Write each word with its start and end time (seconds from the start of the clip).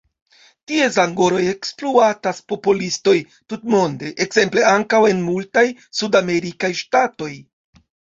Ties 0.69 0.95
angorojn 1.01 1.49
ekspluatas 1.49 2.39
popolistoj 2.51 3.13
tutmonde, 3.53 4.09
ekzemple 4.25 4.63
ankaŭ 4.71 5.03
en 5.11 5.21
multaj 5.27 5.65
sudamerikaj 5.99 6.73
ŝtatoj. 6.81 7.29